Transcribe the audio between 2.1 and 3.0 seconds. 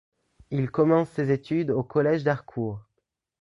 d'Harcourt.